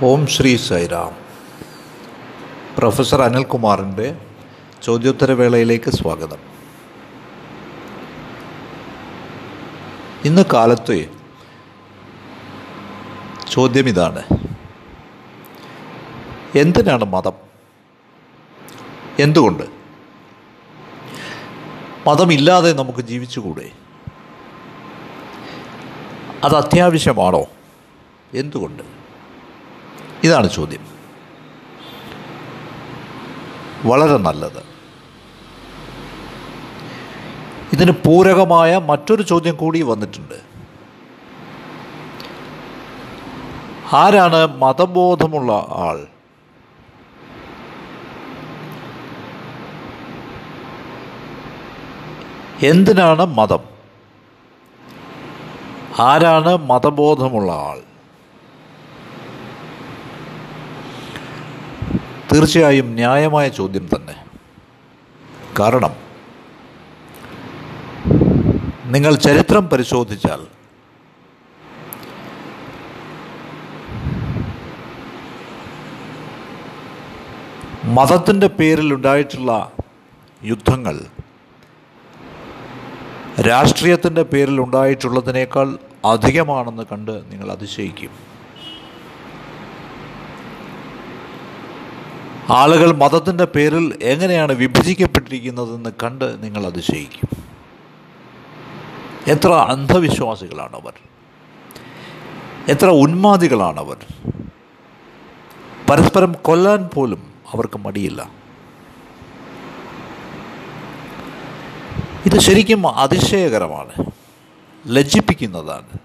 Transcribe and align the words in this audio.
ഓം 0.00 0.26
Shri 0.26 0.56
Sairam. 0.56 1.16
Professor 2.78 3.22
അനിൽകുമാറിന്റെ 3.22 4.16
ചോദ്യോത്തരവേളയിലേക്ക് 4.82 5.90
സ്വാഗതം. 5.90 6.36
ഇന്ന് 10.24 10.44
കാലത്ത് 10.52 11.10
ചോദ്യം 13.50 13.88
ഇതാണ്. 13.88 14.22
എന്തിനാണ് 16.54 17.04
മതം? 17.04 17.32
എന്തുകൊണ്ട്? 19.18 19.62
മതമില്ലാതെ 22.06 22.72
നമുക്ക് 22.72 22.98
ജീവിച്ചുകൂടെ? 22.98 23.70
അത് 26.44 26.56
അത്യാവശ്യമാണോ? 26.56 27.44
എന്തുകൊണ്ട്? 28.34 29.01
ഇതാണ് 30.24 30.50
ചോദ്യം. 30.50 30.84
വളരെ 33.84 34.16
നല്ലത്. 34.16 34.72
ഇതിന് 37.72 37.90
പൂരകമായ 37.90 38.78
മറ്റൊരു 38.78 39.22
ചോദ്യം 39.22 39.56
കൂടി 39.56 39.82
വന്നിട്ടുണ്ട്. 39.82 40.52
ആരാണ് 43.96 44.46
മതബോധമുള്ള 44.56 45.52
ആൾ? 45.70 46.06
എന്തിനാണ് 52.66 53.26
മതം? 53.26 53.58
ആരാണ് 56.00 56.56
മതബോധമുള്ള 56.56 57.52
ആൾ? 57.52 57.91
തീർച്ചയായും 62.32 62.88
ന്യായമായ 62.94 63.46
ചോദ്യം 63.48 63.86
തന്നെ. 63.94 64.14
കാരണം 65.60 65.94
നിങ്ങൾ 68.94 69.12
ചരിത്രം 69.26 69.64
പരിശോധിച്ചാൽ 69.72 70.40
മതത്തിന്റെ 77.96 78.48
പേരിൽ 78.58 78.94
ഉണ്ടായിട്ടുള്ള 78.94 79.52
യുദ്ധങ്ങൾ 80.42 80.96
രാഷ്ട്രീയത്തിന്റെ 83.48 84.22
പേരിൽ 84.32 84.60
ഉണ്ടായിട്ടുള്ളതിനേക്കാൾ 84.60 85.68
അധികമാണെന്ന് 86.04 86.84
കണ്ട് 86.92 87.14
നിങ്ങൾ 87.32 87.48
അതിശയിക്കും. 87.52 88.31
ആളുകൾ 92.52 92.92
മതത്തിന്റെ 92.92 93.44
പേരിൽ 93.44 93.98
എങ്ങനെയാണ് 94.02 94.52
വിഭജിക്കപ്പെട്ടിരിക്കുന്നതെന്ന് 94.52 95.90
കണ്ട് 96.02 96.44
നിങ്ങൾ 96.44 96.66
അതിശയിക്കും 96.66 97.28
എത്ര 99.26 99.52
അന്ധവിശ്വാസികളാണവർ. 99.52 100.92
എത്ര 102.68 102.86
ഉന്മാദികളാണവർ. 102.86 103.96
പരസ്പരം 105.90 106.32
കൊല്ലാൻ 106.32 106.88
പോലും 106.94 107.32
അവർക്ക് 107.52 107.78
മടിയില്ല. 107.78 108.30
ഇത് 112.26 112.38
ശരിക്കും 112.38 112.88
അതിശയകരമാണ്. 112.88 114.04
ലജ്ജിപ്പിക്കുന്നതാണ്. 114.86 115.98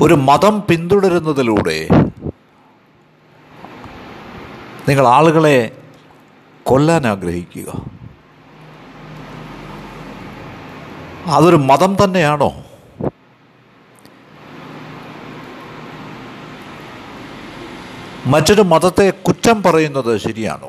ഒരു 0.00 0.14
മതം 0.14 0.62
പിന്തുടരുന്നതിലൂടെ 0.70 1.88
നിങ്ങൾ 4.88 5.06
ആളുകളെ 5.06 5.82
കൊല്ലാൻ 6.62 7.06
ആഗ്രഹിക്കുക. 7.06 7.84
അതൊരു 11.26 11.56
മതം 11.56 11.96
തന്നെയാണോ? 12.04 12.52
മറ്റൊരു 18.26 18.62
മതത്തെ 18.62 19.10
കുറ്റം 19.10 19.62
പറയുന്നത് 19.62 20.18
ശരിയാണോ? 20.18 20.68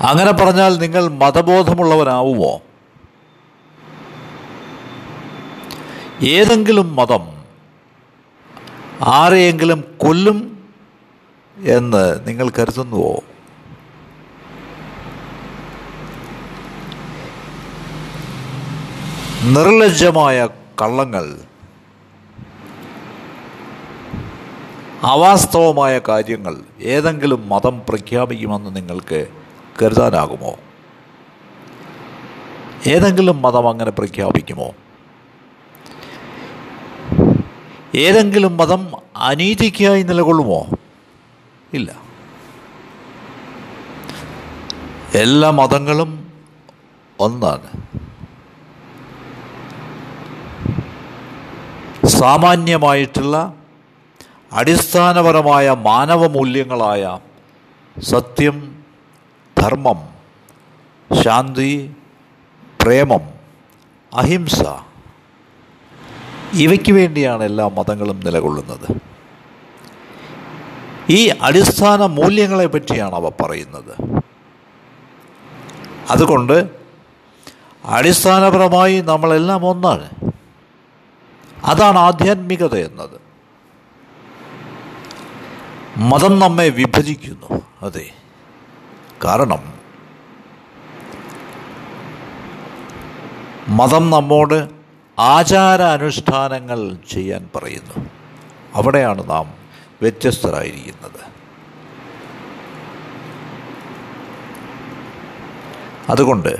അങ്ങനെ 0.00 0.32
പറഞ്ഞാൽ 0.32 0.78
നിങ്ങൾ 0.78 1.08
മതബോധമുള്ളവനാവുമോ 1.08 2.60
ഏതെങ്കിലും 6.22 6.96
മതം 6.96 7.44
ആരെയെങ്കിലും 9.02 9.84
കൊല്ലും 9.98 10.53
എന്ന് 11.56 12.28
നിങ്ങൾ 12.28 12.50
കരുതുന്നുവോ? 12.50 13.20
നിർലജ്ജമായ 19.42 20.46
കള്ളങ്ങൾ 20.82 21.38
അവാസ്തവമായ 25.02 26.00
കാര്യങ്ങൾ 26.08 26.56
ഏതെങ്കിലും 26.80 27.48
മതം 27.48 27.82
പ്രഖ്യാപിക്കുമെന്ന് 27.88 28.76
നിങ്ങൾക്ക് 28.76 29.26
കരുതാനാകുമോ? 29.82 30.54
ഏതെങ്കിലും 32.86 33.42
മതം 33.42 33.68
അങ്ങനെ 33.68 33.90
പ്രഖ്യാപിക്കുമോ? 33.90 34.70
ഏതെങ്കിലും 37.94 38.56
മതം 38.56 38.88
അനീതിക്കായി 39.16 40.02
നിലകൊള്ളുമോ? 40.02 40.66
ഇല്ല. 41.74 41.90
എല്ലാ 45.22 45.50
മതങ്ങളും 45.50 46.10
ഒന്നാണ്. 47.20 47.68
സാമാന്യമായിട്ടുള്ള 52.18 53.36
അടിസ്ഥാനപരമായ 54.52 55.70
മാനവ 55.70 56.26
മൂല്യങ്ങളായ 56.28 57.18
സത്യം 57.96 58.56
ധർമ്മം 59.56 60.00
ശാന്തി 61.22 61.72
പ്രേമം 62.82 63.24
അഹിംസ 64.12 64.60
ഇവയ്ക്ക് 66.64 66.92
വേണ്ടിയാണ് 66.92 67.42
എല്ലാ 67.42 67.66
മതങ്ങളും 67.78 68.20
നിലകൊള്ളുന്നത്. 68.26 68.88
ഈ 71.10 71.28
അടിസ്ഥാന 71.42 72.06
മൂല്യങ്ങളെ 72.06 72.66
പറ്റിയാണ് 72.66 73.14
അവ 73.14 73.28
പറയുന്നത്. 73.28 74.22
അതുകൊണ്ട് 76.10 76.70
അടിസ്ഥാനപരമായി 77.84 79.00
നമ്മളെല്ലാം 79.00 79.66
ഒന്നാണ്. 79.66 80.10
അതാണ് 81.64 81.98
ആധ്യാത്മികത 81.98 82.74
എന്നത്. 82.74 83.20
മതം 85.96 86.38
നമ്മെ 86.38 86.68
വിഭജിക്കുന്നു 86.68 87.62
അതെ. 87.82 88.10
കാരണം 89.24 89.74
മതം 93.68 94.10
നമ്മോട് 94.10 94.68
ആചാര 95.18 95.82
അനുഷ്ഠാനങ്ങൾ 95.82 96.96
ചെയ്യാൻ 97.12 97.48
പറയുന്നു. 97.56 98.06
അവിടെയാണ് 98.74 99.30
നാം 99.30 99.63
വ്യത്യസ്തരായിരിക്കുന്നത്. 100.02 101.34
അതുകൊണ്ട് 106.10 106.56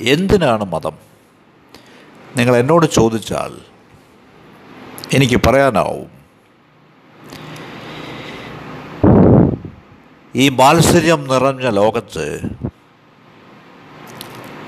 എന്തിനാണ് 0.00 0.64
മതം? 0.64 0.92
നിങ്ങൾ 2.36 2.56
എന്നോട് 2.56 2.86
ചോദിച്ചാൽ 2.86 3.54
എനിക്ക് 5.12 5.40
പറയാനാവും. 5.46 6.22
ഈ 10.34 10.48
മാത്സര്യം 10.48 11.28
നിറഞ്ഞ 11.28 11.68
ലോകത്ത് 11.68 12.40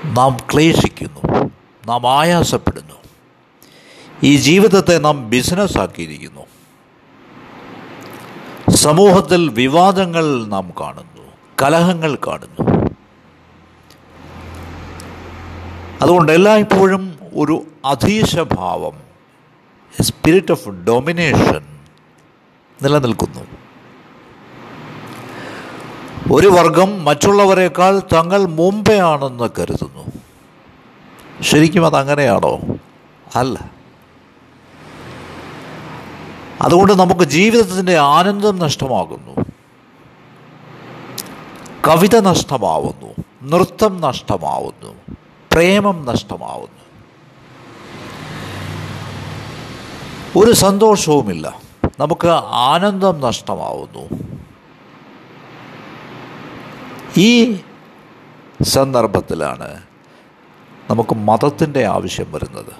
നാം 0.05 0.37
ക്ലേശിക്കുന്നു 0.53 1.51
നാം 1.87 2.19
ആയാസപ്പെടുന്നു. 2.19 2.93
ഈ 4.23 4.37
ജീവിതത്തെ 4.37 4.97
നാം 4.97 5.29
ബിസിനസ് 5.29 5.77
ആക്കിയിരിക്കുന്നു. 5.77 6.54
സമൂഹത്തിൽ 8.85 9.49
വിവാദങ്ങൾ 9.49 10.45
നാം 10.45 10.73
കാണുന്നു 10.81 11.21
കലഹങ്ങൾ 11.61 12.17
കാണുന്നു. 12.27 12.89
അതുകൊണ്ട് 16.01 16.31
എല്ലായ്പ്പോഴും 16.31 17.19
ഒരു 17.35 17.63
അധീശഭാവം 17.85 18.93
സ്പിരിറ്റ് 20.01 20.51
ഓഫ് 20.51 20.69
ഡൊമിനേഷൻ 20.69 21.79
നിലനിൽക്കുന്നു. 22.83 23.39
ഒരു 26.33 26.47
വർഗം 26.47 27.05
മറ്റുള്ളവരെക്കാൾ 27.05 27.99
തങ്ങൾ 27.99 28.45
മുമ്പേ 28.45 28.99
ആണെന്ന് 28.99 29.49
കരുതുന്നു. 29.59 30.11
ശരിക്കും 31.41 31.85
അതങ്ങനെയാണോ? 31.85 32.59
അല്ല. 33.35 33.74
അതുകൊണ്ട് 36.61 36.99
നമുക്ക് 36.99 37.21
ജീവിതത്തിന്റെ 37.21 37.97
ആനന്ദം 37.97 38.59
നഷ്ടമാകുന്നു. 38.59 39.45
കവിത 41.87 42.19
നഷ്ടമാവുന്നു. 42.19 43.23
നൃത്തം 43.43 44.01
നഷ്ടമാവുന്നു. 44.01 45.15
പ്രേമം 45.51 46.05
നഷ്ടമാവുന്നു. 46.05 46.85
ഒരു 50.37 50.51
സന്തോഷവുമില്ല. 50.51 51.59
നമുക്ക് 51.99 52.27
ആനന്ദം 52.49 53.21
നഷ്ടമാവുന്നു. 53.21 54.25
ഈ 57.17 57.59
സന്ദർഭത്തിലാണ് 58.61 59.81
നമുക്ക് 60.89 61.15
മതത്തിന്റെ 61.15 61.85
ആവശ്യം 61.85 62.31
വരുന്നത്. 62.31 62.73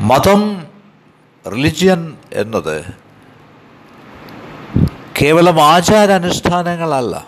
മതം 0.00 0.73
റിലിജിയൻ 1.50 2.16
എന്നത് 2.32 2.94
കേവലം 5.22 5.62
ആചാരാനുഷ്ഠാനങ്ങളല്ല 5.62 7.26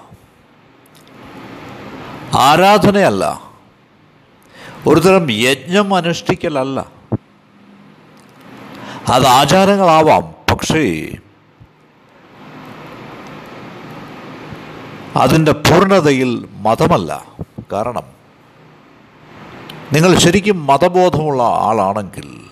ആരാധനയല്ല 2.34 3.40
ഒരുതരം 4.86 5.30
യജ്ഞം 5.30 5.94
അനുഷ്ഠിക്കലല്ല. 5.94 6.86
അത് 9.08 9.26
ആചാരങ്ങളാവാം 9.26 10.54
പക്ഷേ 10.54 11.12
അതിന്റെ 15.16 15.52
പൂർണതയിൽ 15.52 16.48
മതമല്ല. 16.52 17.24
കാരണം 17.72 18.02
നിങ്ങൾ 19.92 20.19
ശരിക്കും 20.19 20.66
മതബോധമുള്ള 20.66 21.42
ആളാണെങ്കിൽ 21.42 22.45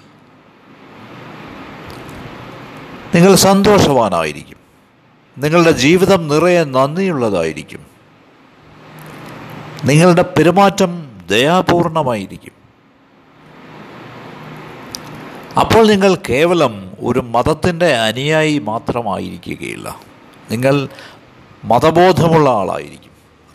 നിങ്ങൾ 3.15 3.35
സന്തോഷവാനായിരിക്കും. 3.35 4.57
നിങ്ങളുടെ 5.39 5.71
ജീവിതം 5.71 6.29
നിറയെ 6.29 6.65
നന്ദിയുള്ളതായിരിക്കും. 6.65 7.87
നിങ്ങളുടെ 9.85 10.23
പെരുമാറ്റം 10.23 11.19
ദയാപൂർണമായിരിക്കും. 11.31 12.53
അപ്പോൾ 15.61 15.87
നിങ്ങൾ 15.87 16.19
കേവലം 16.29 16.93
ഒരു 17.01 17.21
മതത്തിന്റെ 17.21 17.95
അനുയായി 17.95 18.59
മാത്രമായിരിക്കുകയില്ല. 18.59 19.97
നിങ്ങൾ 20.51 20.89
മതബോധമുള്ള 21.65 22.51
ആളായിരിക്കും. 22.51 23.11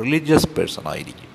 റിലീജിയസ് 0.05 0.47
പേഴ്സൺ 0.47 0.87
ആയിരിക്കും. 0.87 1.29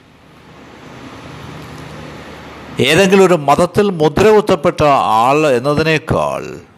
ഏതെങ്കിലും 2.87 3.27
ഒരു 3.27 3.35
മതത്തിൽ 3.35 3.91
മുദ്ര 3.91 4.31
കുത്തപ്പെട്ട 4.31 4.85
ആൾ 4.85 5.47
എന്നതിനേക്കാൾ 5.47 6.74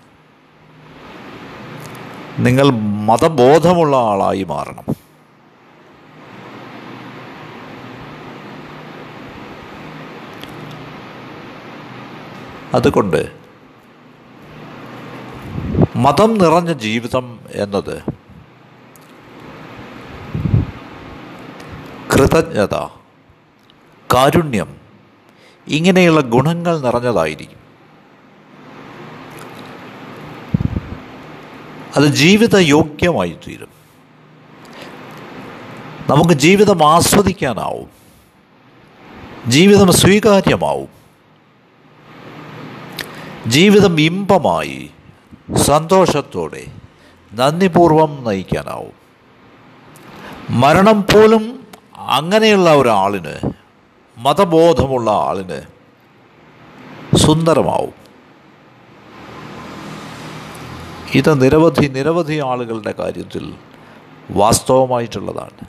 നിങ്ങൾ 2.38 2.70
മതബോധമുള്ള 3.06 3.96
ആളായി 3.96 4.42
മാറണം. 4.42 4.84
അതുകൊണ്ട് 12.74 13.32
മതം 15.96 16.38
നിറഞ്ഞ 16.38 16.72
ജീവിതം 16.72 17.40
എന്നത് 17.52 18.02
കൃതജ്ഞത 22.14 22.74
കാരുണ്യം 24.14 24.76
ഇങ്ങനെയുള്ള 25.68 26.20
ഗുണങ്ങൾ 26.20 26.80
നിറഞ്ഞതായിരിക്കും. 26.80 27.65
അത് 31.96 32.04
ജീവിത 32.04 32.56
യോഗ്യമായി 32.56 33.36
തീരും 33.48 33.68
നമുക്ക് 36.08 36.34
ജീവിതം 36.34 36.84
ആസ്വദിക്കാനാവും. 36.84 37.88
ജീവിതം 39.46 39.92
സ്വീകാര്യമാവും. 39.92 40.88
ജീവിതം 43.46 44.00
ഇമ്പമായി 44.00 44.90
സന്തോഷത്തോടെ 45.56 46.66
നന്ദിപൂർവം 47.34 48.24
നയിക്കാനാവും. 48.24 48.92
മരണം 50.50 51.02
പോലും 51.02 51.66
അങ്ങനെയുള്ള 51.96 52.74
ഒരാളിന് 52.74 53.50
മതബോധമുള്ള 54.16 55.10
ആളിന് 55.10 55.62
സുന്ദരമാവും. 57.16 58.05
ഇത് 61.16 61.30
നിരവധി 61.42 61.86
നിരവധി 61.86 62.36
ആളുകളുടെ 62.50 62.92
കാര്യത്തിൽ 62.98 63.44
വാസ്തവമായിട്ടുള്ളതാണ്. 64.30 65.60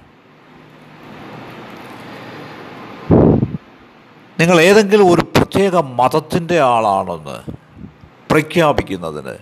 നിങ്ങൾ 4.39 4.57
ഏതെങ്കിലും 4.61 5.11
ഒരു 5.11 5.21
പ്രത്യേക 5.21 5.75
മതത്തിന്റെ 5.99 6.59
ആളാണെന്ന് 6.59 7.37
പ്രഖ്യാപിക്കുന്നതിന് 8.31 9.35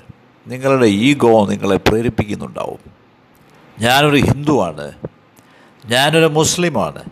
നിങ്ങളുടെ 0.48 0.86
ഈഗോ 0.86 1.46
നിങ്ങളെ 1.46 1.78
പ്രേരിപ്പിക്കുന്നുണ്ടാവും. 1.88 2.82
ഞാനൊരു 3.80 4.16
ഹിന്ദുവാണ് 4.16 4.88
ഞാനൊരു 5.86 6.26
മുസ്ലിമാണ് 6.26 7.04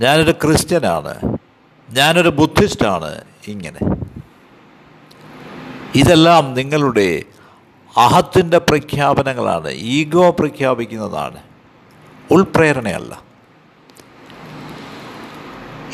ഞാനൊരു 0.00 0.32
ക്രിസ്ത്യനാണ് 0.32 1.14
ഞാനൊരു 1.90 2.28
ബുദ്ധിസ്റ്റാണ് 2.28 3.12
ഇങ്ങനെ. 3.48 3.82
ഇതെല്ലാം 5.94 6.54
നിങ്ങളുടെ 6.54 7.08
അഹത്തിന്റെ 7.96 8.58
പ്രഖ്യാപനങ്ങളാണ് 8.58 9.68
ഈഗോ 9.70 10.30
പ്രഖ്യാപിക്കുന്നതാണ്. 10.30 11.38
ഉൾപ്രേരണയല്ല. 12.30 13.22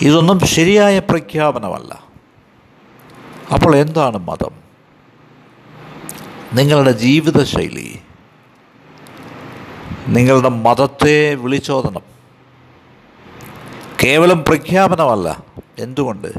ഇതൊന്നും 0.02 0.40
ശരിയായ 0.40 0.98
പ്രഖ്യാപനമല്ല. 0.98 2.04
അപ്പോൾ 3.54 3.76
എന്താണ് 3.76 4.16
മതം? 4.16 4.50
നിങ്ങളുടെ 6.52 6.92
ജീവിതശൈലി 6.92 8.00
നിങ്ങളുടെ 10.08 10.48
മതത്തെ 10.48 11.34
വിളിച്ചോതണം. 11.34 12.02
കേവലം 14.04 14.44
പ്രഖ്യാപനമല്ല. 14.44 15.42
എന്തുകൊണ്ട്? 15.78 16.32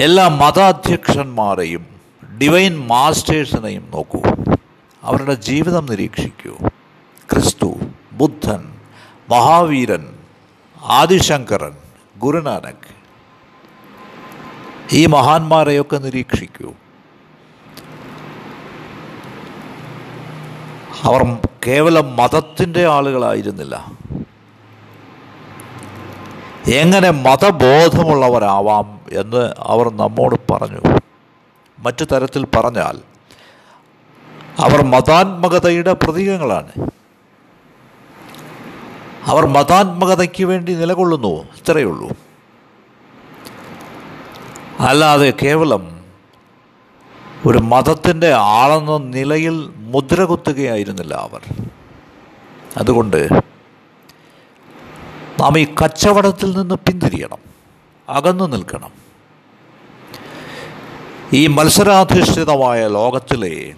എല്ലാ 0.00 0.28
മതാധ്യക്ഷന്മാരെയും 0.28 1.86
ഡിവൈൻ 2.38 2.86
മാസ്റ്റേഴ്സിനെയും 2.88 3.90
നോക്കൂ. 3.94 4.20
അവരുടെ 5.02 5.34
ജീവിതം 5.34 5.86
നിരീക്ഷിക്കൂ. 5.86 6.68
ക്രിസ്തു 7.32 7.74
ബുദ്ധൻ 8.12 8.76
മഹാവീരൻ 9.30 10.18
ആദിശങ്കരൻ 10.82 11.76
ഗുരുനാനക്. 12.18 12.94
ഈ 14.92 15.06
മഹാന്മാരെയൊക്കെ 15.06 15.96
നിരീക്ഷിക്കൂ. 15.96 16.72
അവർ 21.02 21.38
കേവലം 21.66 22.16
മതത്തിന്റെ 22.16 22.86
ആളുകളായിരുന്നില്ല. 22.86 23.95
എങ്ങനെ 26.68 27.10
മതബോധമുള്ളവരാവാം 27.10 29.00
എന്ന് 29.12 29.54
അവർ 29.58 29.88
നമ്മോട് 29.92 30.52
പറഞ്ഞു. 30.52 30.98
മറ്റു 31.78 32.04
തരത്തിൽ 32.04 32.44
പറഞ്ഞാൽ 32.44 32.98
അവർ 34.58 34.82
മതാത്മകതയുടെ 34.84 35.92
പ്രതീകങ്ങളാണ്. 35.92 36.90
അവർ 39.24 39.46
മതാത്മകതയ്ക്ക് 39.46 40.44
വേണ്ടി 40.44 40.74
നിലകൊള്ളുന്നു 40.74 41.28
ഇത്രയേ 41.28 41.84
ഉള്ളൂ. 41.84 42.08
അല്ലാതെ 44.80 45.32
കേവലം 45.42 46.00
ഒരു 47.46 47.58
മതത്തിന്റെ 47.58 48.32
ആളെന്ന 48.32 48.96
നിലയിൽ 48.96 49.72
മുദ്ര 49.76 50.24
കുത്തുകയായിരുന്നില്ല 50.24 51.14
അവർ. 51.14 51.68
അതുകൊണ്ട് 52.76 53.28
നാം 55.40 55.58
ഈ 55.58 55.74
കച്ചവടത്തിൽ 55.82 56.56
നിന്ന് 56.56 56.74
പിന്തിരിയണം. 56.74 57.38
അകന്നു 58.08 58.44
നിൽക്കണം. 58.44 58.90
ഈ 61.32 61.46
മത്സരാധിഷ്ഠിതമായ 61.46 62.88
ലോകത്തിലെ 62.88 63.74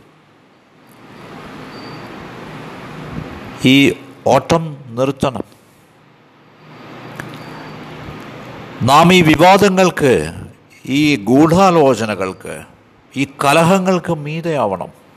ഈ 3.64 3.92
ഓട്ടം 4.26 4.76
നിർത്തണം. 4.86 5.42
നാം 8.82 9.14
ഈ 9.14 9.22
വിവാദങ്ങൾക്ക് 9.22 10.32
ഈ 10.86 11.16
ഗൂഢാലോചനകൾക്ക് 11.16 12.62
ഈ 13.16 13.26
കലഹങ്ങൾക്ക് 13.44 14.14
മീതയാവണം. 14.14 15.07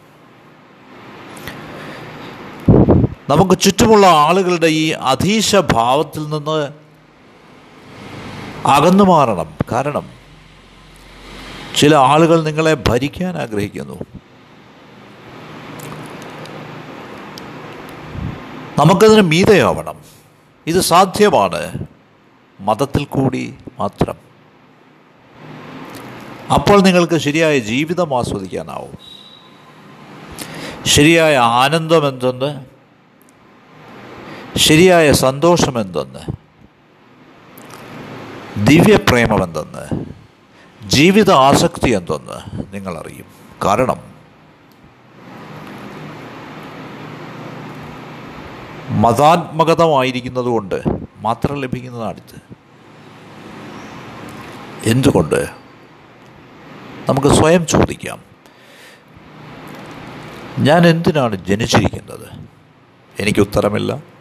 നമുക്ക് 3.32 3.60
ചുറ്റുമുള്ള 3.60 4.08
ആളുകളുടെ 4.08 4.68
ഈ 4.68 4.90
അധീശ 4.90 5.56
ഭാവത്തിൽ 5.56 6.30
നിന്ന് 6.30 6.68
അകന്നു 8.68 9.04
മാറണം. 9.04 9.54
കാരണം 9.72 10.10
ചില 11.76 11.96
ആളുകൾ 11.96 12.44
നിങ്ങളെ 12.44 12.74
ഭരിക്കാൻ 12.74 13.38
ആഗ്രഹിക്കുന്നു. 13.38 13.94
നമുക്കതിന് 18.80 19.22
മീതയാവണം. 19.22 19.96
ഇത് 20.68 20.82
സാധ്യമാണ്. 20.82 21.86
മതത്തിൽ 22.60 23.06
കൂടി 23.06 23.56
മാത്രം. 23.80 24.16
അപ്പോൾ 26.54 26.82
നിങ്ങൾക്ക് 26.82 27.18
ശരിയായ 27.18 27.60
ജീവിതം 27.60 28.18
ആസ്വദിക്കാനാവും. 28.18 28.98
ശരിയായ 30.86 31.38
ആനന്ദം 31.38 32.08
എന്തെന്ന് 32.08 32.71
ശരിയായ 34.58 35.12
സന്തോഷം 35.12 35.81
എന്തെന്ന് 35.81 36.20
ദിവ്യപ്രേമം 38.67 39.43
എന്തെന്ന് 39.43 40.05
ജീവിത 40.88 41.31
ആസക്തി 41.31 41.89
എന്തെന്ന് 41.89 42.65
നിങ്ങളറിയും. 42.74 43.25
കാരണം 43.65 44.12
മതാത്മകതമായിരിക്കുന്നതുകൊണ്ട് 48.89 50.81
മാത്രം 51.22 51.62
ലഭിക്കുന്നതാണിത്. 51.62 52.41
എന്തുകൊണ്ട്? 54.86 55.50
നമുക്ക് 57.10 57.27
സ്വയം 57.27 57.67
ചോദിക്കാം. 57.67 58.20
ഞാൻ 60.60 60.88
എന്തിനാണ് 60.88 61.36
ജനിച്ചിരിക്കുന്നത്? 61.36 62.27
എനിക്ക് 63.20 63.39
ഉത്തരമില്ല. 63.39 64.12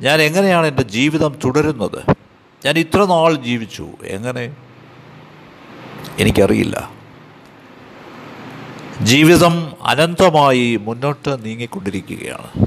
ഞാൻ 0.00 0.20
എങ്ങനെയാണ് 0.20 0.66
എന്റെ 0.66 0.82
ജീവിതം 0.82 1.38
തുടരുന്നത്? 1.44 2.16
ഞാൻ 2.64 2.78
ഇത്ര 2.78 3.04
നാൾ 3.04 3.34
ജീവിച്ചു. 3.34 3.88
എങ്ങനെ? 4.02 4.56
എനിക്കറിയില്ല. 6.18 6.90
ജീവിതം 9.02 9.72
അനന്തമായി 9.82 10.76
മുന്നോട്ട് 10.76 11.44
നീങ്ങിക്കൊണ്ടിരിക്കുകയാണ്. 11.44 12.66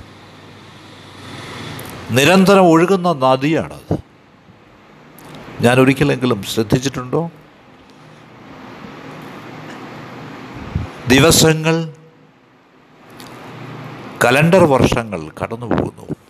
നിരന്തരം 2.12 2.62
ഒഴുകുന്ന 2.62 3.14
നദിയാണത്. 3.14 3.98
ഞാൻ 5.62 5.80
ഒരിക്കലെങ്കിലും 5.80 6.44
ശ്രദ്ധിച്ചിട്ടുണ്ടോ? 6.44 7.32
ദിവസങ്ങൾ 11.08 11.94
കലണ്ടർ 14.26 14.64
വർഷങ്ങൾ 14.64 15.32
കടന്നു 15.44 15.66
പോകുന്നു 15.66 16.21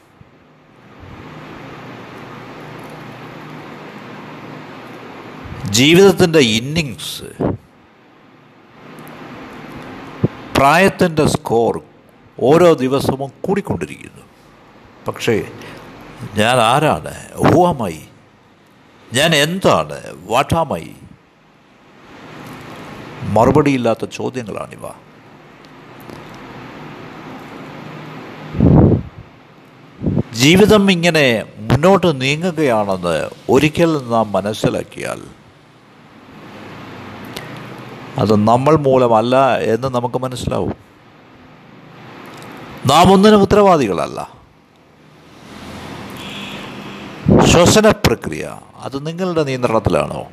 ജീവിതത്തിന്റെ 5.72 6.40
ഇന്നിങ്സ് 6.40 7.24
പ്രായത്തിന്റെ 10.58 11.26
സ്കോർ 11.26 11.82
ഓരോ 12.40 12.74
ദിവസവും 12.74 13.32
കൂടിക്കൊണ്ടിരിക്കുന്നു. 13.42 14.24
പക്ഷേ 15.08 15.44
ഞാൻ 16.38 16.58
ആരാണ്? 16.58 17.14
ഹൂവാമായി 17.36 18.02
ഞാൻ 19.14 19.36
എന്താണ്? 19.36 20.02
വാട്ടാമായി 20.30 20.96
മറുപടിയില്ലാത്ത 23.24 24.06
ചോദ്യങ്ങളാണിവ. 24.06 24.88
ജീവിതം 30.34 30.92
ഇങ്ങനെ 30.92 31.46
മുന്നോട്ട് 31.58 32.22
നീങ്ങുകയാണെന്ന് 32.22 33.30
ഒരിക്കൽ 33.50 34.10
നാം 34.10 34.32
മനസ്സിലാക്കിയാൽ 34.32 35.41
അത് 38.18 38.36
നമ്മൾ 38.36 38.76
മൂലമല്ല 38.76 39.58
എന്ന് 39.58 39.88
നമുക്ക് 39.88 40.20
മനസ്സിലാവും. 40.20 40.74
നാം 42.86 43.14
ഒന്നിനും 43.14 43.42
ഉത്തരവാദികളല്ല. 43.42 44.30
ശ്വസന 47.46 47.90
പ്രക്രിയ 47.90 48.60
അത് 48.82 49.08
നിങ്ങളുടെ 49.08 49.44
നിയന്ത്രണത്തിലാണോ? 49.44 50.26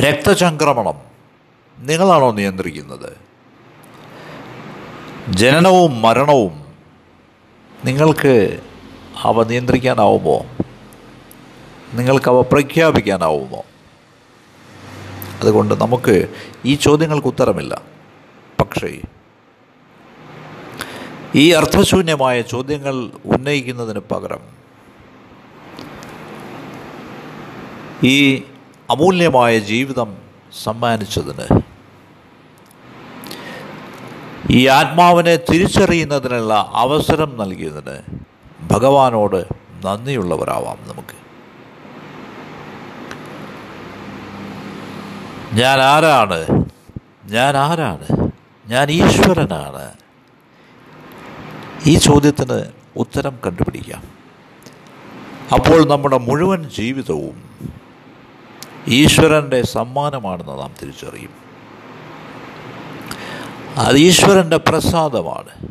രക്തചംക്രമണം 0.00 0.94
നിങ്ങളാണോ 1.78 2.32
നിയന്ത്രിക്കുന്നത്? 2.32 3.16
ജനനവും 5.28 6.02
മരണവും 6.02 6.64
നിങ്ങൾക്ക് 7.84 8.60
അവ 9.22 9.42
നിയന്ത്രിക്കാനാവുമോ? 9.42 10.46
നിങ്ങൾക്കവ 11.92 12.40
പ്രഖ്യാപിക്കാനാവുമോ? 12.42 13.62
അതുകൊണ്ട് 15.40 15.74
നമുക്ക് 15.74 16.28
ഈ 16.64 16.74
ചോദ്യങ്ങൾക്ക് 16.74 17.26
ഉത്തരമില്ല. 17.26 17.82
പക്ഷേ 18.60 19.00
ഈ 21.34 21.50
അർത്ഥശൂന്യമായ 21.50 22.40
ചോദ്യങ്ങൾ 22.40 23.10
ഉന്നയിക്കുന്നതിന് 23.24 23.98
പകരം 23.98 24.42
ഈ 28.04 28.42
അമൂല്യമായ 28.90 29.58
ജീവിതം 29.58 30.16
സമ്മാനിച്ചതിന് 30.62 31.60
ഈ 34.50 34.66
ആത്മാവിനെ 34.66 35.36
തിരിച്ചറിയുന്നതിനുള്ള 35.36 36.70
അവസരം 36.72 37.38
നൽകിയതിന് 37.38 38.02
ഭഗവാനോട് 38.70 39.46
നന്ദിയുള്ളവരാവാം 39.84 40.78
നമുക്ക്. 40.88 41.23
ഞാൻ 45.54 45.80
ആരാണ്? 45.80 46.64
ഞാൻ 47.26 47.56
ആരാണ്? 47.56 48.30
ഞാൻ 48.66 48.90
ഈശ്വരനാണ്. 48.90 49.92
ഈ 51.86 51.94
ചോദ്യത്തിന് 51.94 52.64
ഉത്തരം 52.96 53.38
കണ്ടുപിടിക്കാം. 53.46 54.02
അപ്പോൾ 55.54 55.88
നമ്മുടെ 55.88 56.18
മുഴുവൻ 56.18 56.70
ജീവിതവും 56.70 57.42
ഈശ്വരന്റെ 58.88 59.62
സമ്മാനമാണെന്ന് 59.62 60.52
നാം 60.52 60.74
തിരിച്ചറിയും. 60.82 61.30
അത് 63.76 63.96
ഈശ്വരന്റെ 63.96 64.56
പ്രസാദമാണ്. 64.56 65.68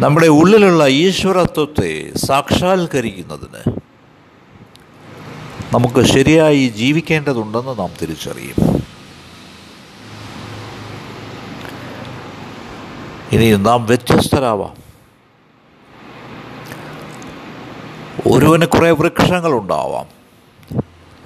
നമ്മുടെ 0.00 0.26
ഉള്ളിലുള്ള 0.26 0.86
ഈശ്വരത്വത്തെ 0.86 2.12
സാക്ഷാത്കരിക്കുന്നതിന് 2.16 3.91
നമുക്ക് 5.72 6.02
ശരിയായി 6.02 6.68
ജീവിക്കേണ്ടതുണ്ടെന്ന് 6.68 7.78
നാം 7.78 7.90
തിരിച്ചറിയും. 8.02 8.82
ഇനി 13.32 13.56
നാം 13.56 13.86
വ്യത്യസ്തരാവാം. 13.86 14.82
ഒരുവന് 18.26 18.66
കുറേ 18.66 18.90
വൃക്ഷങ്ങളുണ്ടാവാം. 18.90 20.06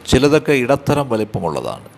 ചിലതൊക്കെ 0.08 0.52
ഇടത്തരം 0.52 1.08
വലിപ്പമുള്ളതാണ്. 1.08 1.88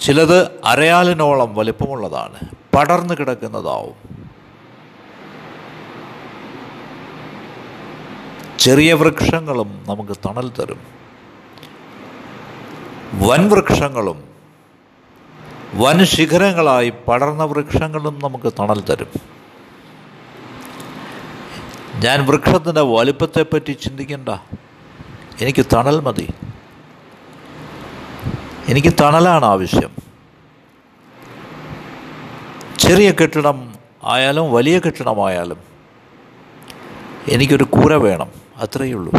ചിലത് 0.00 0.60
അരയാലിനോളം 0.64 1.54
വലിപ്പമുള്ളതാണ്. 1.54 2.38
പടർന്നു 2.76 3.14
കിടക്കുന്നതാവും. 3.14 4.07
ചെറിയ 8.58 8.92
വൃക്ഷങ്ങളും 8.92 9.84
നമുക്ക് 9.88 10.12
തണൽ 10.12 10.48
തരും. 10.48 10.80
വൻ 13.14 13.48
വൃക്ഷങ്ങളും 13.48 14.24
വൻ 15.74 16.04
ശിഖരങ്ങളായി 16.04 16.92
പടർന്ന 17.08 17.44
വൃക്ഷങ്ങളും 17.44 18.18
നമുക്ക് 18.22 18.52
തണൽ 18.58 18.80
തരും. 18.80 19.06
ഞാൻ 22.04 22.26
വൃക്ഷത്തിന്റെ 22.26 22.80
വലിപ്പത്തെപ്പറ്റി 22.80 23.72
ചിന്തിക്കണ്ട. 23.72 24.28
എനിക്ക് 25.40 25.66
തണൽ 25.74 26.00
മതി. 26.00 26.34
എനിക്ക് 28.68 28.92
തണലാണ് 29.00 29.44
ആവശ്യം. 29.44 29.90
ചെറിയ 32.78 33.10
കെട്ടിടം 33.10 33.74
ആയാലും 34.04 34.52
വലിയ 34.52 34.78
കെട്ടിടമായാലും 34.78 35.58
എനിക്കൊരു 37.28 37.64
കൂര 37.64 37.94
വേണം. 37.94 38.47
അത്രയേ 38.58 38.92
ഉള്ളൂ. 38.92 39.12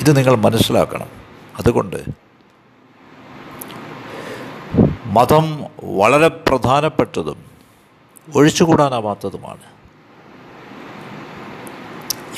ഇത് 0.00 0.16
നിങ്ങൾ 0.16 0.34
മനസ്സിലാക്കണം. 0.34 1.06
അതുകൊണ്ട് 1.58 2.04
മതം 5.04 5.64
വളരെ 5.84 6.28
പ്രധാനപ്പെട്ടതും 6.28 7.44
ഒഴിച്ചുകൂടാനാവാത്തതുമാണ്. 8.34 9.74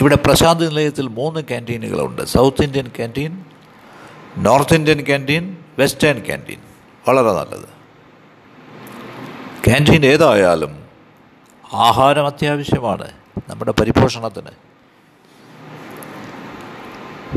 ഇവിടെ 0.00 0.16
പ്രശാന്ത് 0.16 0.70
നിലയത്തിൽ 0.70 1.06
മൂന്ന് 1.06 1.40
ക്യാന്റീനുകളുണ്ട് 1.40 2.22
south 2.22 2.62
Indian 2.62 2.88
canteen 2.88 3.44
north 4.38 4.74
Indian 4.74 5.04
canteen 5.04 5.56
western 5.78 6.26
canteen 6.26 6.60
വളരെ 7.08 7.32
നല്ലത്. 7.32 7.68
ക്യാന്റീൻ 9.64 10.06
ഏതായാലും 10.06 10.84
ആഹാരം 11.72 12.26
അത്യാവശ്യമാണ്. 12.26 13.25
നമ്മുടെ 13.48 13.72
പരിപോഷണത്തിന്. 13.72 14.50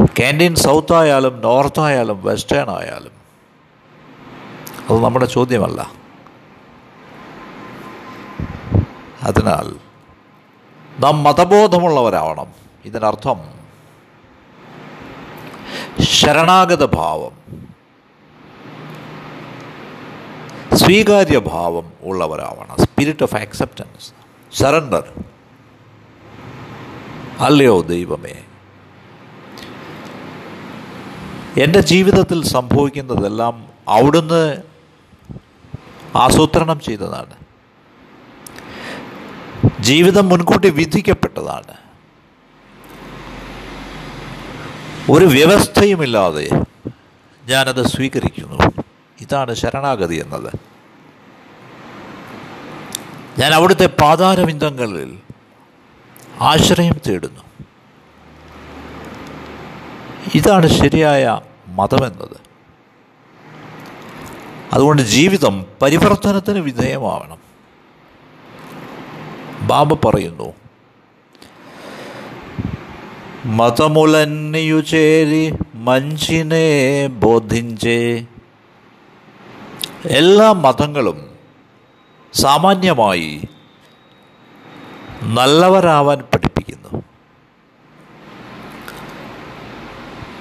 ക്യാന്റീൻ 0.06 0.56
സൗത്ത് 0.56 0.94
ആയാലും 0.94 1.42
നോർത്ത് 1.42 1.80
ആയാലും 1.80 2.24
വെസ്റ്റേൺ 2.24 2.70
ആയാലും 2.70 3.12
അത് 4.90 5.04
നമ്മുടെ 5.04 5.26
ചോദ്യമല്ല. 5.26 5.92
അതിനാൽ 9.24 9.76
നാം 11.00 11.24
മതബോധമുള്ളവരാവണം. 11.24 12.54
ഇതിനർത്ഥം 12.86 13.60
ശരണാഗത 16.02 16.86
ഭാവം 16.86 17.32
സ്വീകാര്യഭാവം 20.76 21.94
ഉള്ളവരാവണം. 22.02 22.78
സ്പിരിറ്റ് 22.86 23.24
ഓഫ് 23.24 23.36
ആക്സെപ്റ്റൻസ് 23.36 24.12
സറണ്ടർ 24.58 25.14
അല്ലയോ 27.40 27.82
ദൈവമേ? 27.82 28.44
എന്റെ 31.64 31.82
ജീവിതത്തിൽ 31.82 32.44
സംഭവിക്കുന്നതെല്ലാം 32.44 33.68
അവിടുന്ന് 33.88 34.58
ആസൂത്രണം 36.16 36.80
ചെയ്തതാണ്. 36.80 37.34
ജീവിതം 39.80 40.30
മുൻകൂട്ടി 40.30 40.70
വിധിക്കപ്പെട്ടതാണ്. 40.70 41.74
ഒരു 45.12 45.26
വ്യവസ്ഥയുമില്ലാതെ 45.26 46.50
ഞാനത് 47.46 47.88
സ്വീകരിക്കുന്നു. 47.88 48.84
ഇതാണ് 49.22 49.54
ശരണാഗതി 49.54 50.16
എന്നത്. 50.16 50.54
ഞാൻ 53.40 53.54
അവിടുത്തെ 53.54 53.86
പാതാരവിന്ദങ്ങളിൽ 53.86 55.29
ആശ്രയം 56.42 56.94
തേടുന്നു. 57.08 57.42
ഇതാണ് 60.36 60.68
ശരിയായ 60.68 61.40
മതമെന്നത്. 61.68 62.50
അതുകൊണ്ട് 64.74 65.02
ജീവിതം 65.02 65.66
പരിവർത്തനത്തിന് 65.82 66.60
വിധേയമാവണം. 66.60 67.38
ബാബ 69.68 69.94
പറയുന്നു 69.94 70.54
മതമുലന്നിയു 73.46 74.80
ചേരി 74.80 75.54
മഞ്ചിനെ 75.76 77.08
ബോധിഞ്ചേ. 77.08 78.26
എല്ലാ 80.06 80.52
മതങ്ങളും 80.52 81.30
സാമാന്യമായി 82.34 83.42
നല്ലവരാവാൻ 85.24 86.18
പഠിപ്പിക്കുന്നു. 86.18 87.04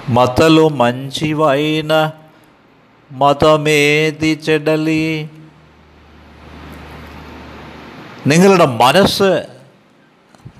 മതലു 0.09 0.61
മഞ്ചിവൈന 0.61 2.11
മതമേതി 3.11 4.33
ചെടലി. 4.33 5.29
നിങ്ങളുടെ 8.27 8.65
മനസ്സ് 8.65 9.47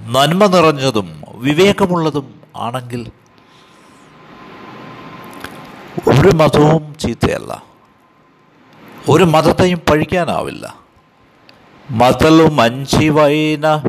നന്മ 0.01 0.45
നിറഞ്ഞതും 0.45 1.23
വിവേകമുള്ളതും 1.27 2.41
ആണെങ്കിൽ 2.55 3.11
ഒരു 6.07 6.29
മതവും 6.29 6.95
ചീത്തയല്ല. 6.99 7.63
ഒരു 9.09 9.23
മതത്തെയും 9.23 9.81
പഴിക്കാനാവില്ല. 9.89 10.75
മതലു 11.91 12.43
മഞ്ചിവൈന 12.43 13.83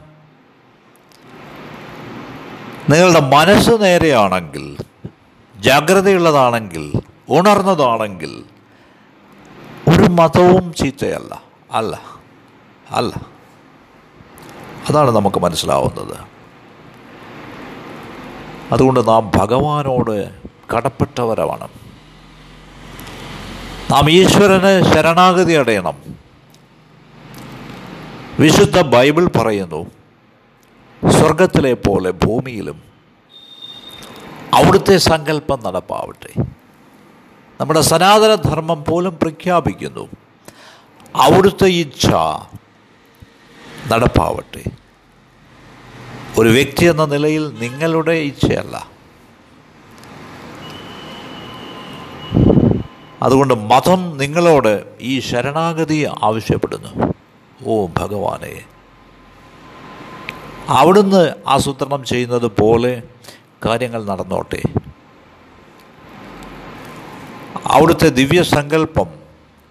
നിങ്ങളുടെ 2.88 3.20
മനസ്സ് 3.20 3.70
നേരെയാണെങ്കിൽ 3.80 4.76
ജാഗ്രതയുള്ളതാണെങ്കിൽ 5.56 6.92
ഉണർന്നതാണെങ്കിൽ 7.28 8.44
ഒരു 9.88 10.02
മതവും 10.02 10.74
ചീത്തയല്ല. 10.74 11.42
അല്ല. 11.72 12.00
അല്ല. 12.90 13.20
അതാണ് 14.90 15.10
നമുക്ക് 15.10 15.40
മനസ്സിലാവുന്നത്. 15.40 16.16
അതുകൊണ്ട് 18.72 19.08
നാം 19.08 19.30
ഭഗവാനോട് 19.36 20.30
കടപ്പെട്ടവരാണ്. 20.74 21.68
നാം 23.90 24.10
ഈശ്വരന് 24.10 24.94
ശരണാഗതി 24.94 25.52
അടയണം. 25.52 25.96
വിശുദ്ധ 28.38 28.80
ബൈബിൾ 28.80 29.26
പറയുന്നു 29.26 29.99
സ്വർഗത്തിലെ 31.08 31.74
പോലെ 31.74 32.10
ഭൂമിയിലും 32.10 32.82
അവിടുത്തെ 34.54 34.96
സങ്കല്പം 34.96 35.62
നടപ്പാവട്ടെ. 35.64 36.42
നമ്മുടെ 37.60 37.80
സനാതനധർമ്മം 37.80 38.84
പോലും 38.84 39.18
പ്രഖ്യാപിക്കുന്നു. 39.22 40.08
അവിടുത്തെ 41.16 41.66
ഇച്ഛ 41.66 42.06
നടപ്പാവട്ടെ. 43.92 44.64
ഒരു 46.38 46.48
വ്യക്തി 46.48 46.84
എന്ന 46.84 47.04
നിലയിൽ 47.04 47.48
നിങ്ങളുടെ 47.48 48.12
ഇച്ഛയല്ല. 48.12 48.88
അതുകൊണ്ട് 53.22 53.54
മതം 53.54 54.18
നിങ്ങളോട് 54.18 54.84
ഈ 55.00 55.20
ശരണാഗതി 55.20 56.06
ആവശ്യപ്പെടുന്നു. 56.22 57.14
ഓ 57.64 57.86
ഭഗവാനെ. 57.86 58.64
അവിടുന്ന് 60.70 61.32
ആസൂത്രണം 61.46 62.04
ചെയ്യുന്നത് 62.04 62.46
പോലെ 62.46 63.02
കാര്യങ്ങൾ 63.66 64.04
നടന്നോട്ടെ. 64.04 64.62
അവിടുത്തെ 67.66 68.08
ദിവ്യസങ്കല്പം 68.08 69.08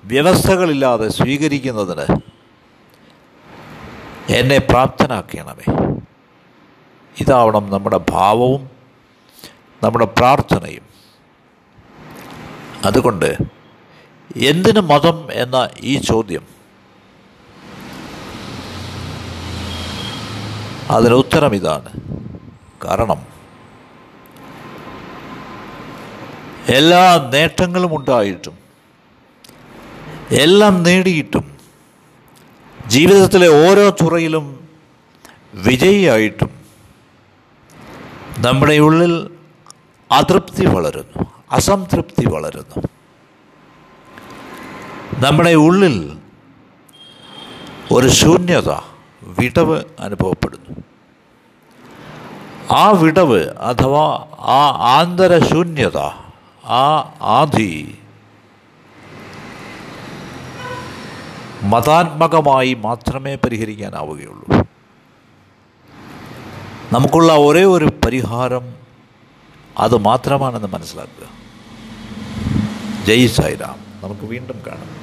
വ്യവസ്ഥകളില്ലാതെ 0.05 1.07
സ്വീകരിക്കുന്നതിന് 1.07 2.21
എന്നെ 4.33 4.57
പ്രാപ്തനാക്കണമേ. 4.57 5.97
ഇതാവണം 7.21 7.69
നമ്മുടെ 7.69 7.99
ഭാവവും 8.09 8.69
നമ്മുടെ 9.83 10.05
പ്രാർത്ഥനയും. 10.05 10.89
അതുകൊണ്ട് 12.85 13.37
എന്തിന് 14.37 14.79
മതം 14.79 15.31
എന്ന 15.31 15.69
ഈ 15.81 15.97
ചോദ്യം 15.97 16.58
അതിന് 20.93 21.15
ഉത്തരം 21.23 21.53
ഇതാണ്. 21.59 21.89
കാരണം 22.85 23.19
എല്ലാ 26.77 27.03
നേട്ടങ്ങളും 27.33 27.91
ഉണ്ടായിട്ടും 27.97 28.55
എല്ലാം 30.43 30.73
നേടിയിട്ടും 30.83 31.45
ജീവിതത്തിലെ 32.95 33.47
ഓരോ 33.63 33.85
തുറയിലും 34.01 34.45
വിജയിയായിട്ടും 35.67 36.51
നമ്മുടെ 38.45 38.75
ഉള്ളിൽ 38.87 39.13
അതൃപ്തി 40.11 40.65
വളരുന്നു 40.65 41.23
അസംതൃപ്തി 41.57 42.25
വളരുന്നു. 42.33 42.79
നമ്മുടെ 45.25 45.53
ഉള്ളിൽ 45.65 45.97
ഒരു 47.95 48.09
ശൂന്യത 48.21 48.71
വിടവ് 49.39 49.83
അനുഭവപ്പെടുന്നു. 49.99 50.83
ആ 52.71 52.89
വിടവ് 52.89 53.39
അഥവാ 53.49 54.25
ആ 54.39 54.69
ആന്തരശൂന്യത 54.99 55.97
ആ 56.65 57.13
ആധി 57.21 57.97
മതാത്മകമായി 61.63 62.73
മാത്രമേ 62.73 63.35
പരിഹരിക്കാനാവുകയുള്ളൂ. 63.35 64.67
നമുക്കുള്ള 66.93 67.33
ഒരേ 67.33 67.63
ഒരു 67.63 67.85
പരിഹാരം 68.05 68.73
അത് 69.77 69.97
മാത്രമാണെന്ന് 69.97 70.67
മനസ്സിലാക്കുക. 70.67 71.27
ജയ് 73.05 73.27
സായിരാം. 73.27 73.79
നമുക്ക് 74.03 74.21
വീണ്ടും 74.21 74.61
കാണാം. 74.67 74.98